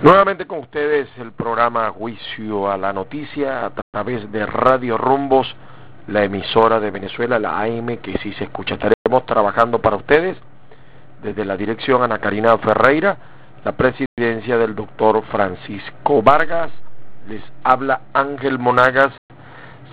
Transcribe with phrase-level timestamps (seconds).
[0.00, 5.56] Nuevamente con ustedes el programa Juicio a la Noticia a través de Radio Rumbos,
[6.06, 8.74] la emisora de Venezuela, la AM, que sí se escucha.
[8.74, 10.36] Estaremos trabajando para ustedes
[11.20, 13.16] desde la dirección Ana Karina Ferreira,
[13.64, 16.70] la presidencia del doctor Francisco Vargas.
[17.26, 19.16] Les habla Ángel Monagas,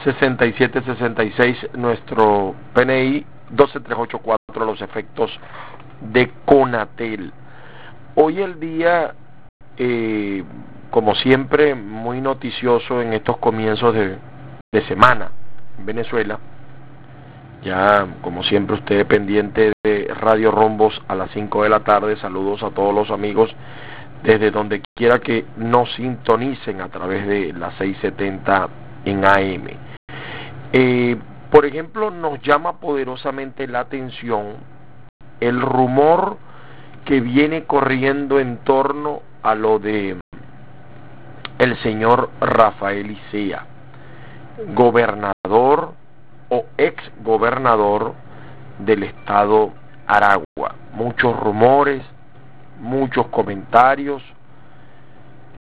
[0.04, 5.32] 6766, nuestro PNI 12384, los efectos
[6.00, 7.34] de Conatel.
[8.14, 9.16] Hoy el día
[9.78, 10.44] eh,
[10.90, 14.18] como siempre, muy noticioso en estos comienzos de,
[14.88, 15.32] semana
[15.78, 16.40] en Venezuela.
[17.64, 22.18] Ya, como siempre, usted pendiente de Radio Rombos a las 5 de la tarde.
[22.18, 23.54] Saludos a todos los amigos
[24.24, 28.70] desde donde quiera que nos sintonicen a través de las 670
[29.06, 29.68] en AM.
[30.74, 31.16] Eh,
[31.52, 34.56] por ejemplo, nos llama poderosamente la atención
[35.40, 36.38] el rumor
[37.06, 40.20] que viene corriendo en torno a lo de
[41.60, 43.64] el señor Rafael Isea,
[44.74, 45.94] gobernador
[46.50, 48.16] o ex gobernador
[48.80, 49.72] del estado
[50.08, 50.74] Aragua.
[50.94, 52.02] Muchos rumores,
[52.80, 54.24] muchos comentarios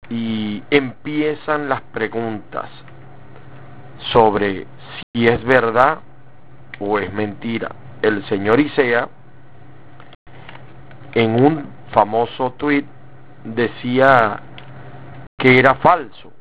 [0.09, 2.69] y empiezan las preguntas
[4.11, 4.67] sobre
[5.13, 5.99] si es verdad
[6.81, 7.69] o es mentira.
[8.01, 9.07] El señor Isea
[11.13, 12.85] en un famoso tuit
[13.43, 14.41] decía
[15.37, 16.31] que era falso,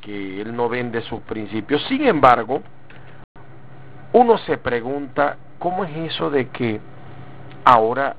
[0.00, 1.82] que él no vende sus principios.
[1.88, 2.62] Sin embargo,
[4.12, 6.80] uno se pregunta cómo es eso de que
[7.64, 8.16] ahora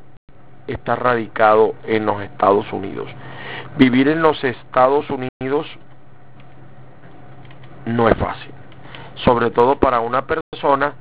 [0.68, 3.10] está radicado en los Estados Unidos.
[3.78, 5.68] Vivir en los Estados Unidos
[7.86, 8.52] no es fácil,
[9.24, 10.94] sobre todo para una persona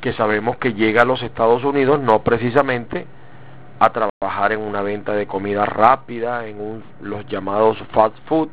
[0.00, 3.06] que sabemos que llega a los Estados Unidos no precisamente
[3.82, 8.50] a trabajar en una venta de comida rápida, en los llamados fast food,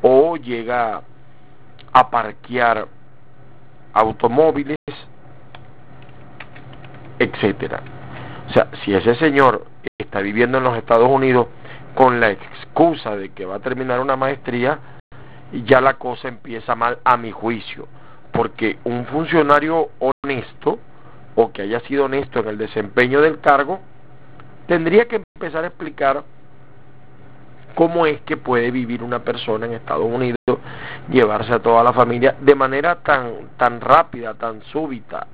[0.00, 1.02] o llega
[1.92, 2.88] a parquear
[3.92, 4.78] automóviles,
[7.18, 7.82] etcétera.
[8.48, 9.66] O sea, si ese señor
[9.98, 11.48] está viviendo en los Estados Unidos
[11.94, 14.78] con la excusa de que va a terminar una maestría,
[15.66, 17.88] ya la cosa empieza mal a mi juicio,
[18.32, 20.78] porque un funcionario honesto
[21.34, 23.80] o que haya sido honesto en el desempeño del cargo,
[24.66, 26.24] tendría que empezar a explicar
[27.74, 30.38] cómo es que puede vivir una persona en Estados Unidos,
[31.10, 35.26] llevarse a toda la familia de manera tan, tan rápida, tan súbita,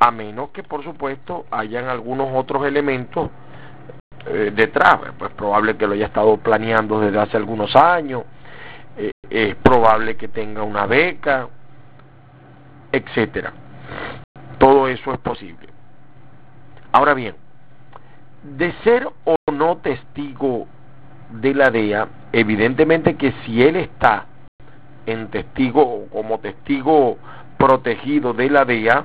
[0.00, 3.30] a menos que por supuesto hayan algunos otros elementos
[4.26, 8.24] eh, detrás, pues probable que lo haya estado planeando desde hace algunos años,
[8.96, 11.48] eh, es probable que tenga una beca,
[12.90, 13.52] etcétera.
[14.58, 15.68] Todo eso es posible.
[16.92, 17.34] Ahora bien,
[18.44, 20.66] de ser o no testigo
[21.30, 24.26] de la DEA, evidentemente que si él está
[25.06, 27.18] en testigo como testigo
[27.58, 29.04] protegido de la DEA,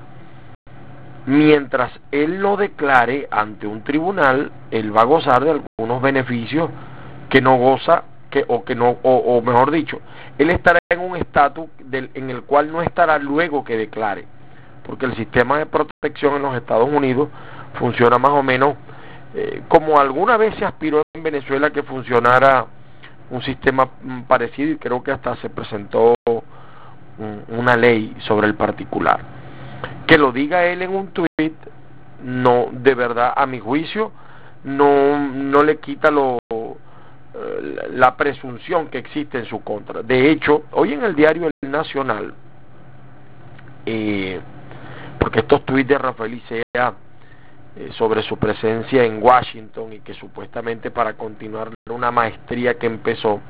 [1.25, 6.69] mientras él lo declare ante un tribunal, él va a gozar de algunos beneficios
[7.29, 9.99] que no goza que o que no o, mejor dicho,
[10.37, 14.25] él estará en un estatus en el cual no estará luego que declare,
[14.85, 17.29] porque el sistema de protección en los Estados Unidos
[17.79, 18.75] funciona más o menos
[19.35, 22.65] eh, como alguna vez se aspiró en Venezuela que funcionara
[23.29, 23.87] un sistema
[24.27, 26.15] parecido y creo que hasta se presentó
[27.49, 29.19] una ley sobre el particular.
[30.07, 31.53] Que lo diga él en un tuit,
[32.23, 34.11] no, de verdad, a mi juicio,
[34.63, 40.01] no, no le quita lo, eh, la presunción que existe en su contra.
[40.01, 42.33] De hecho, hoy en el diario El Nacional,
[43.85, 44.39] eh,
[45.19, 46.93] porque estos tuits de Rafael Isea
[47.75, 53.41] eh, sobre su presencia en Washington y que supuestamente para continuar una maestría que empezó,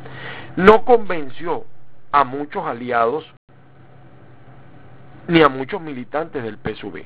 [0.55, 1.65] no convenció
[2.11, 3.25] a muchos aliados
[5.27, 7.05] ni a muchos militantes del PSUV.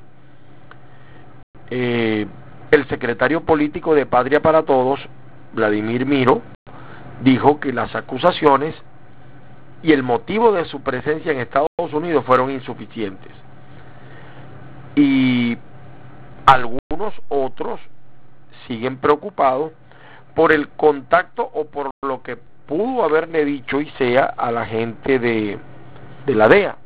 [1.69, 2.25] Eh,
[2.71, 4.99] el secretario político de Patria para Todos,
[5.53, 6.41] Vladimir Miro,
[7.21, 8.75] dijo que las acusaciones
[9.83, 13.31] y el motivo de su presencia en Estados Unidos fueron insuficientes.
[14.95, 15.57] Y
[16.45, 17.79] algunos otros
[18.67, 19.71] siguen preocupados
[20.35, 25.19] por el contacto o por lo que pudo haberle dicho y sea a la gente
[25.19, 25.59] de,
[26.25, 26.77] de la DEA,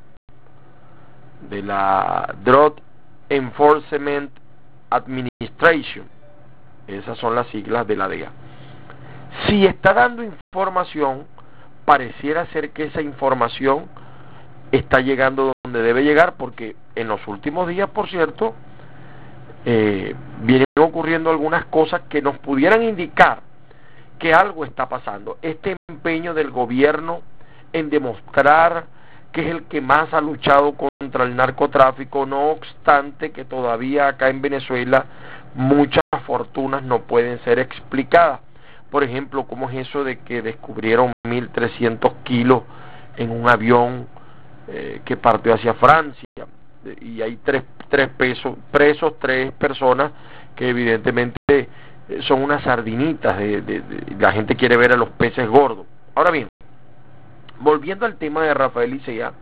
[1.49, 2.75] de la Drug
[3.29, 4.31] Enforcement
[4.89, 6.07] Administration.
[6.87, 8.31] Esas son las siglas de la DEA.
[9.47, 11.25] Si está dando información,
[11.85, 13.85] pareciera ser que esa información
[14.71, 18.55] está llegando donde debe llegar, porque en los últimos días, por cierto,
[19.69, 23.41] eh, vienen ocurriendo algunas cosas que nos pudieran indicar
[24.17, 25.39] que algo está pasando.
[25.41, 27.19] Este empeño del gobierno
[27.73, 28.85] en demostrar
[29.33, 34.29] que es el que más ha luchado contra el narcotráfico, no obstante que todavía acá
[34.29, 35.05] en Venezuela
[35.53, 38.39] muchas fortunas no pueden ser explicadas.
[38.89, 42.63] Por ejemplo, ¿cómo es eso de que descubrieron 1.300 kilos
[43.17, 44.07] en un avión
[44.69, 46.23] eh, que partió hacia Francia?
[47.01, 50.11] Y hay tres, tres pesos, presos, tres personas
[50.55, 51.67] que evidentemente eh,
[52.21, 53.83] son unas sardinitas, de,
[54.19, 55.85] la gente quiere ver a los peces gordos.
[56.15, 56.47] Ahora bien,
[57.59, 59.33] volviendo al tema de Rafael Isea,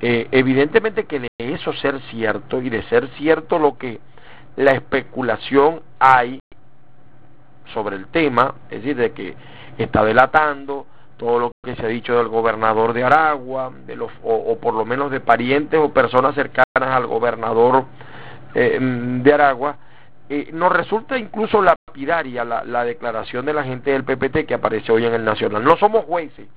[0.00, 4.00] eh, evidentemente que de eso ser cierto y de ser cierto lo que
[4.56, 6.40] la especulación hay
[7.72, 9.34] sobre el tema, es decir, de que
[9.78, 14.56] está delatando todo lo que se ha dicho del gobernador de Aragua, de los, o,
[14.58, 17.84] por lo menos de parientes o personas cercanas al gobernador
[18.54, 19.76] eh, de Aragua,
[20.28, 24.90] eh, nos resulta incluso lapidaria la, la declaración de la gente del PPT que aparece
[24.90, 25.62] hoy en el Nacional.
[25.62, 26.48] No somos jueces,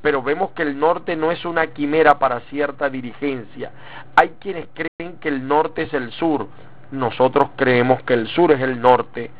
[0.00, 3.70] pero vemos que el norte no es una quimera para cierta dirigencia.
[4.16, 6.48] Hay quienes creen que el norte es el sur,
[6.90, 9.30] nosotros creemos que el sur es el norte,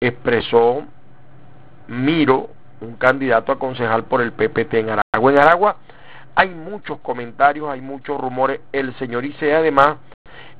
[0.00, 0.82] expresó
[1.88, 2.48] Miro,
[2.82, 5.32] un candidato a concejal por el PPT en Aragua.
[5.32, 5.76] En Aragua
[6.34, 8.60] hay muchos comentarios, hay muchos rumores.
[8.72, 9.96] El señor Isea además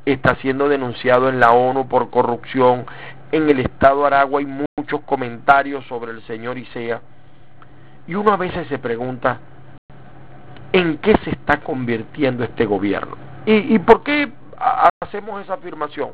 [0.04, 2.86] está siendo denunciado en la ONU por corrupción.
[3.30, 7.00] En el estado de Aragua hay muchos comentarios sobre el señor Isea.
[8.06, 9.38] Y uno a veces se pregunta,
[10.72, 13.16] ¿en qué se está convirtiendo este gobierno?
[13.46, 14.32] ¿Y, y por qué
[15.00, 16.10] hacemos esa afirmación?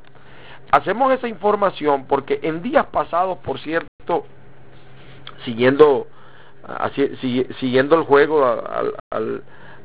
[0.71, 4.27] Hacemos esa información porque en días pasados, por cierto,
[5.44, 6.06] siguiendo,
[6.67, 7.11] así,
[7.61, 9.43] siguiendo el juego al,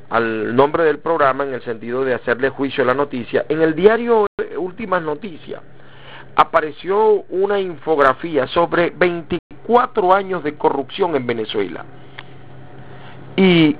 [0.09, 3.75] al, nombre del programa en el sentido de hacerle juicio a la noticia, en el
[3.75, 4.27] diario
[4.57, 5.61] Últimas Noticias
[6.35, 11.85] apareció una infografía sobre 24 años de corrupción en Venezuela.
[13.35, 13.75] Y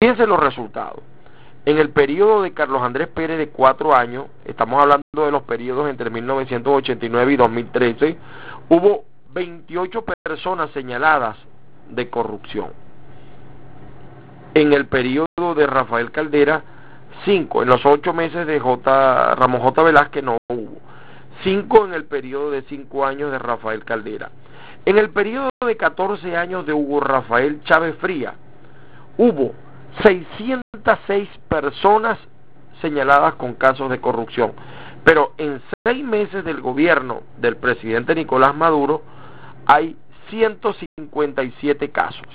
[0.00, 1.02] fíjense los resultados.
[1.64, 5.88] En el periodo de Carlos Andrés Pérez de cuatro años, estamos hablando de los periodos
[5.88, 8.18] entre 1989 y 2013,
[8.68, 11.36] hubo 28 personas señaladas
[11.90, 12.70] de corrupción.
[14.54, 16.64] En el periodo de Rafael Caldera,
[17.26, 17.62] cinco.
[17.62, 19.82] En los ocho meses de J, Ramón J.
[19.82, 20.78] Velázquez no hubo.
[21.44, 24.30] Cinco en el periodo de cinco años de Rafael Caldera.
[24.86, 28.32] En el periodo de 14 años de Hugo Rafael Chávez Fría,
[29.18, 29.52] hubo
[30.02, 32.18] 606 personas
[32.80, 34.52] señaladas con casos de corrupción.
[35.04, 39.02] Pero en seis meses del gobierno del presidente Nicolás Maduro
[39.66, 39.96] hay
[40.32, 42.26] 157 casos.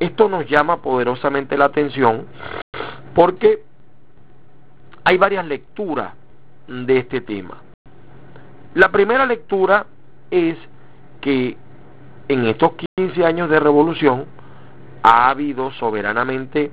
[0.00, 2.26] Esto nos llama poderosamente la atención
[3.14, 3.62] porque
[5.04, 6.14] hay varias lecturas
[6.66, 7.62] de este tema.
[8.74, 9.86] La primera lectura
[10.30, 10.56] es
[11.20, 11.56] que
[12.28, 14.24] en estos 15 años de revolución
[15.02, 16.70] ha habido soberanamente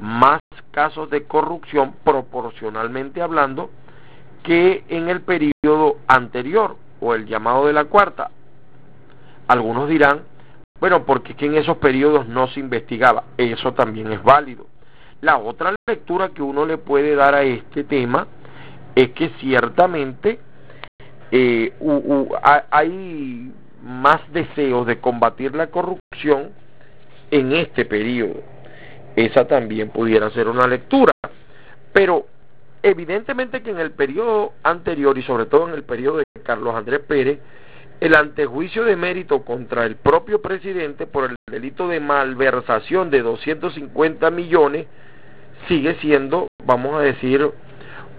[0.00, 0.40] más
[0.72, 3.70] casos de corrupción proporcionalmente hablando
[4.42, 8.30] que en el periodo anterior o el llamado de la cuarta.
[9.48, 10.22] Algunos dirán,
[10.78, 13.24] bueno, porque que en esos periodos no se investigaba.
[13.36, 14.66] Eso también es válido.
[15.20, 18.28] La otra lectura que uno le puede dar a este tema
[18.94, 20.38] es que ciertamente
[21.32, 21.72] eh,
[22.70, 23.52] hay
[23.82, 26.50] más deseos de combatir la corrupción
[27.30, 28.42] en este periodo.
[29.16, 31.12] Esa también pudiera ser una lectura.
[31.92, 32.26] Pero
[32.82, 37.00] evidentemente que en el periodo anterior y sobre todo en el periodo de Carlos Andrés
[37.00, 37.40] Pérez,
[38.00, 44.30] el antejuicio de mérito contra el propio presidente por el delito de malversación de 250
[44.30, 44.86] millones
[45.66, 47.50] sigue siendo, vamos a decir,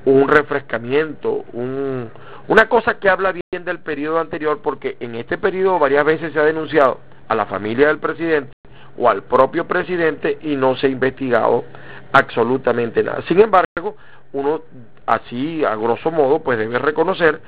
[0.05, 2.09] un refrescamiento, un,
[2.47, 6.39] una cosa que habla bien del periodo anterior, porque en este periodo varias veces se
[6.39, 8.51] ha denunciado a la familia del presidente
[8.97, 11.63] o al propio presidente y no se ha investigado
[12.11, 13.21] absolutamente nada.
[13.27, 13.95] Sin embargo,
[14.33, 14.61] uno
[15.05, 17.39] así a grosso modo pues debe reconocer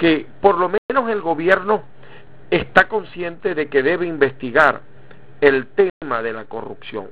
[0.00, 1.82] que por lo menos el gobierno
[2.50, 4.80] está consciente de que debe investigar
[5.42, 7.08] el tema de la corrupción.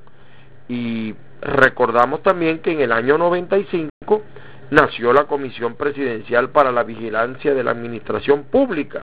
[0.69, 4.23] Y recordamos también que en el año 95
[4.71, 9.03] nació la Comisión Presidencial para la Vigilancia de la Administración Pública,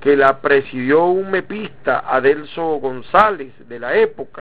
[0.00, 4.40] que la presidió un mepista, Adelso González, de la época.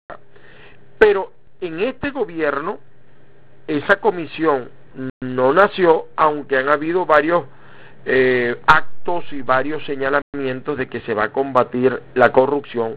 [0.96, 2.78] Pero en este gobierno,
[3.66, 4.70] esa comisión
[5.20, 7.44] no nació, aunque han habido varios
[8.04, 12.96] eh, actos y varios señalamientos de que se va a combatir la corrupción,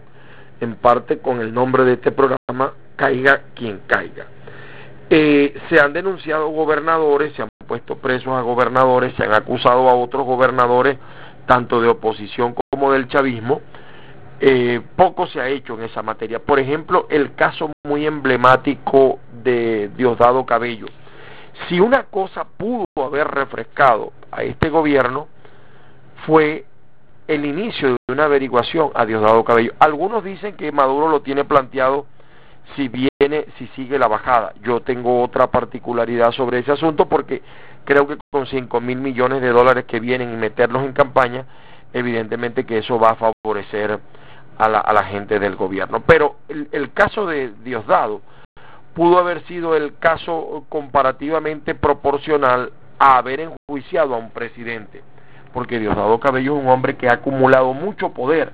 [0.62, 4.28] en parte con el nombre de este programa, caiga quien caiga.
[5.10, 9.96] Eh, se han denunciado gobernadores, se han puesto presos a gobernadores, se han acusado a
[9.96, 10.98] otros gobernadores
[11.46, 13.62] tanto de oposición como del chavismo,
[14.40, 16.40] eh, poco se ha hecho en esa materia.
[16.40, 20.88] Por ejemplo, el caso muy emblemático de Diosdado Cabello.
[21.68, 25.28] Si una cosa pudo haber refrescado a este gobierno
[26.26, 26.66] fue
[27.28, 29.74] el inicio de una averiguación a Diosdado Cabello.
[29.80, 32.06] Algunos dicen que Maduro lo tiene planteado
[32.76, 34.54] si viene, si sigue la bajada.
[34.62, 37.42] Yo tengo otra particularidad sobre ese asunto porque
[37.84, 41.46] creo que con 5 mil millones de dólares que vienen y meterlos en campaña,
[41.94, 44.00] evidentemente que eso va a favorecer
[44.58, 46.04] a la, a la gente del gobierno.
[46.06, 48.22] Pero el, el caso de Diosdado
[48.96, 55.04] pudo haber sido el caso comparativamente proporcional a haber enjuiciado a un presidente,
[55.54, 58.54] porque Diosdado Cabello es un hombre que ha acumulado mucho poder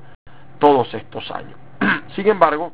[0.59, 1.55] todos estos años.
[2.15, 2.73] Sin embargo,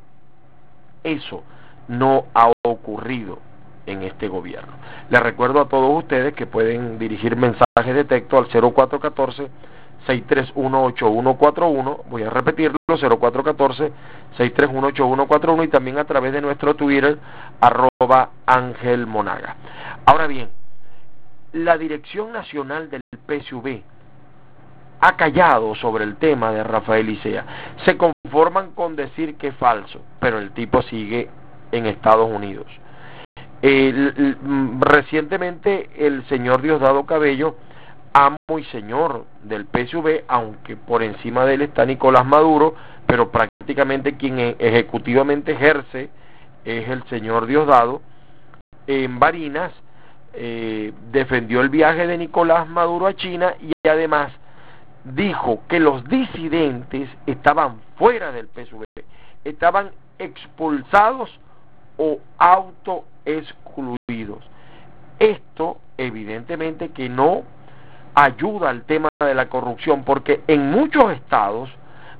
[1.03, 1.43] eso
[1.89, 3.39] no ha ocurrido
[3.85, 4.73] en este gobierno.
[5.09, 9.49] Les recuerdo a todos ustedes que pueden dirigir mensajes de texto al 0414
[10.07, 17.19] 6318141, voy a repetirlo, 0414-6318141 y también a través de nuestro Twitter,
[17.59, 19.57] arroba Ángel Monaga.
[20.05, 20.49] Ahora bien,
[21.53, 23.83] la Dirección Nacional del PSV
[24.99, 27.45] ha callado sobre el tema de Rafael Isea.
[27.85, 31.29] Se conforman con decir que es falso, pero el tipo sigue
[31.71, 32.67] en Estados Unidos.
[34.79, 37.55] recientemente el señor Diosdado Cabello
[38.17, 42.73] amo y señor del PSV, aunque por encima de él está Nicolás Maduro,
[43.05, 46.09] pero prácticamente quien e-, ejecutivamente ejerce
[46.65, 48.01] es el señor Diosdado.
[48.87, 49.71] En Barinas
[50.33, 54.31] eh, defendió el viaje de Nicolás Maduro a China y además
[55.03, 58.83] dijo que los disidentes estaban fuera del PSV,
[59.43, 61.29] estaban expulsados
[61.97, 64.43] o autoexcluidos.
[65.19, 67.43] Esto evidentemente que no
[68.17, 71.69] ayuda al tema de la corrupción, porque en muchos estados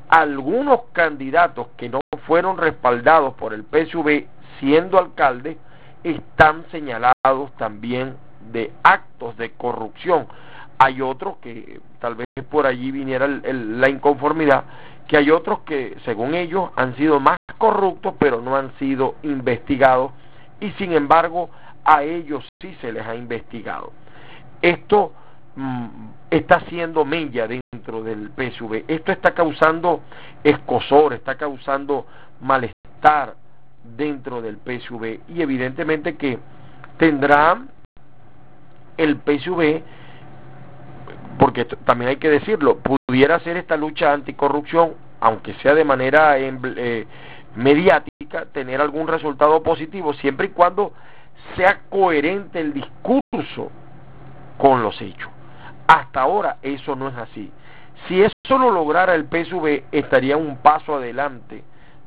[0.10, 4.28] algunos candidatos que no fueron respaldados por el PSV
[4.60, 5.58] siendo alcalde
[6.04, 8.16] están señalados también
[8.52, 10.28] de actos de corrupción.
[10.78, 14.66] Hay otros que tal vez por allí viniera la inconformidad,
[15.08, 20.12] que hay otros que según ellos han sido más corruptos pero no han sido investigados
[20.60, 21.50] y sin embargo
[21.84, 23.92] a ellos sí se les ha investigado.
[24.62, 25.14] Esto
[26.30, 28.84] está haciendo mella dentro del PSV.
[28.88, 30.02] Esto está causando
[30.44, 32.06] escosor, está causando
[32.42, 33.36] malestar
[33.96, 36.38] dentro del PSV y evidentemente que
[36.98, 37.62] tendrá
[38.98, 39.82] el PSV,
[41.40, 47.08] porque también hay que decirlo, pudiera hacer esta lucha anticorrupción, aunque sea de manera eh,
[47.56, 50.94] mediática, tener algún resultado positivo, siempre y cuando
[51.56, 53.72] sea coherente el discurso
[54.58, 55.37] con los hechos.
[55.88, 57.52] Hasta ahora eso no es así.
[58.08, 61.64] Si eso lo lograra el PSV, estaría un paso adelante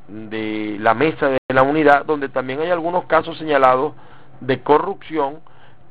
[0.09, 3.95] de la mesa de la unidad, donde también hay algunos casos señalados
[4.41, 5.41] de corrupción,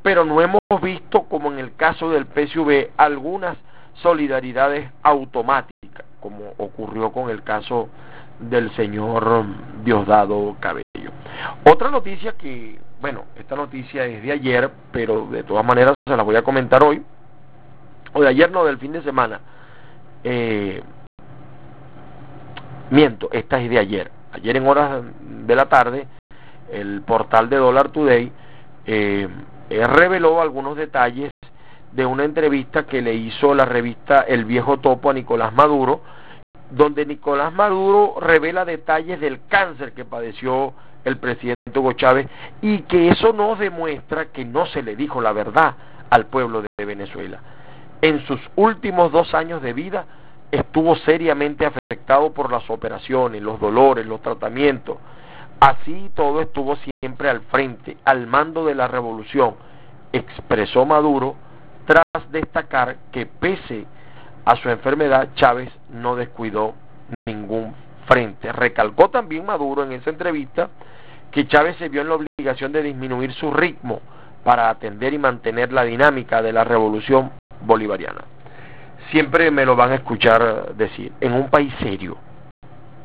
[0.01, 3.58] pero no hemos visto, como en el caso del PSV, algunas
[3.96, 7.89] solidaridades automáticas, como ocurrió con el caso
[8.39, 9.46] del señor
[9.84, 11.12] Diosdado Cabello.
[11.65, 16.24] Otra noticia que, bueno, esta noticia es de ayer, pero de todas maneras se la
[16.24, 17.03] voy a comentar hoy,
[18.13, 19.41] o de ayer no, del fin de semana.
[20.23, 20.81] Eh,
[22.89, 24.11] miento, esta es de ayer.
[24.31, 26.07] Ayer en horas de la tarde,
[26.71, 28.31] el portal de Dollar Today
[28.85, 29.27] eh,
[29.69, 31.31] eh, reveló algunos detalles
[31.91, 36.01] de una entrevista que le hizo la revista El Viejo Topo a Nicolás Maduro,
[36.69, 40.73] donde Nicolás Maduro revela detalles del cáncer que padeció
[41.03, 42.27] el presidente Hugo Chávez
[42.61, 45.75] y que eso no demuestra que no se le dijo la verdad
[46.11, 47.39] al pueblo de Venezuela
[48.01, 50.05] en sus últimos dos años de vida
[50.51, 54.97] estuvo seriamente afectado por las operaciones, los dolores, los tratamientos.
[55.59, 59.55] Así todo estuvo siempre al frente, al mando de la revolución,
[60.13, 61.35] expresó Maduro
[61.85, 63.85] tras destacar que pese
[64.45, 66.73] a su enfermedad Chávez no descuidó
[67.25, 67.75] ningún
[68.07, 68.51] frente.
[68.51, 70.69] Recalcó también Maduro en esa entrevista
[71.31, 74.01] que Chávez se vio en la obligación de disminuir su ritmo
[74.43, 78.23] para atender y mantener la dinámica de la revolución bolivariana.
[79.11, 82.17] Siempre me lo van a escuchar decir, en un país serio,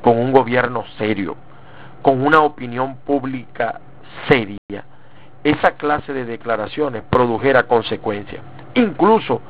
[0.02, 1.36] con un gobierno serio,
[2.02, 3.80] con una opinión pública
[4.28, 4.84] seria,
[5.42, 8.42] esa clase de declaraciones produjera consecuencias,
[8.74, 9.40] incluso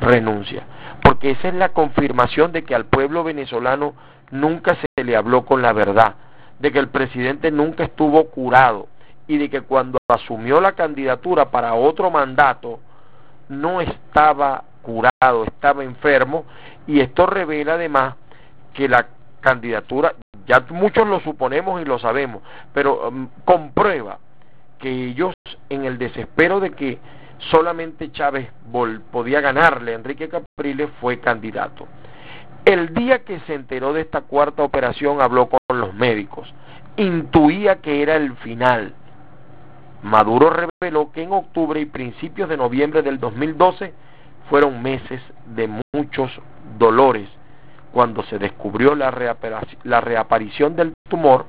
[0.00, 0.64] renuncia,
[1.02, 3.94] porque esa es la confirmación de que al pueblo venezolano
[4.30, 6.14] nunca se le habló con la verdad,
[6.58, 8.88] de que el presidente nunca estuvo curado
[9.26, 12.80] y de que cuando asumió la candidatura para otro mandato,
[13.48, 16.44] no estaba curado, estaba enfermo
[16.86, 18.14] y esto revela además
[18.74, 19.06] que la
[19.40, 20.14] candidatura,
[20.46, 24.18] ya muchos lo suponemos y lo sabemos, pero um, comprueba
[24.78, 25.34] que ellos
[25.68, 26.98] en el desespero de que
[27.50, 28.50] solamente Chávez
[29.10, 31.86] podía ganarle Enrique Capriles fue candidato.
[32.64, 36.52] El día que se enteró de esta cuarta operación habló con los médicos,
[36.96, 38.94] intuía que era el final.
[40.02, 43.92] Maduro reveló que en octubre y principios de noviembre del 2012
[44.48, 46.30] fueron meses de muchos
[46.78, 47.28] dolores
[47.92, 51.46] cuando se descubrió la, reaparición del tumor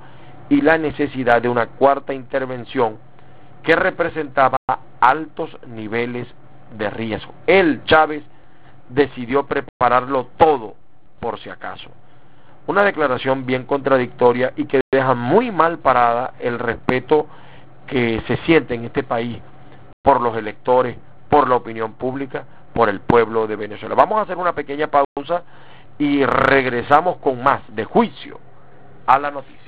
[0.50, 2.98] y la necesidad de una cuarta intervención
[3.62, 4.58] que representaba
[5.00, 6.28] altos niveles
[6.78, 7.34] de riesgo.
[7.46, 8.24] Él, Chávez,
[8.90, 10.76] decidió prepararlo todo
[11.20, 11.90] por si acaso.
[12.68, 17.28] Una declaración bien contradictoria y que deja muy mal parada el respeto
[17.90, 19.40] que se siente en este país
[20.02, 20.98] por los electores,
[21.30, 23.96] por la opinión pública, por el pueblo de Venezuela.
[23.96, 25.44] Vamos a hacer una pequeña pausa
[25.98, 28.40] y regresamos con más de juicio
[29.06, 29.59] a la noticia.